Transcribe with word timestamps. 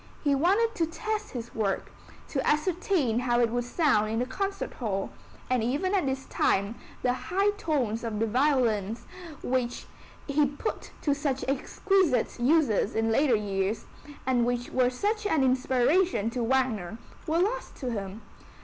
He 0.23 0.33
wanted 0.33 0.73
to 0.77 0.87
test 0.87 1.29
his 1.33 1.53
work, 1.53 1.91
to 2.29 2.43
ascertain 2.43 3.19
how 3.19 3.39
it 3.39 3.51
would 3.51 3.65
sound 3.65 4.09
in 4.09 4.17
the 4.17 4.25
concert 4.25 4.73
hall, 4.73 5.11
and 5.47 5.63
even 5.63 5.93
at 5.93 6.07
this 6.07 6.25
time 6.25 6.73
the 7.03 7.13
high 7.13 7.51
tones 7.51 8.03
of 8.03 8.17
the 8.19 8.25
violins, 8.25 9.05
which 9.43 9.85
he 10.25 10.47
put 10.47 10.89
to 11.03 11.13
such 11.13 11.45
exquisite 11.47 12.39
uses 12.39 12.95
in 12.95 13.11
later 13.11 13.35
years, 13.35 13.85
and 14.25 14.43
which 14.43 14.71
were 14.71 14.89
such 14.89 15.27
an 15.27 15.43
inspiration 15.43 16.31
to 16.31 16.41
Wagner, 16.41 16.97
were 17.27 17.37
lost 17.37 17.75
to 17.75 17.91
him. 17.91 18.23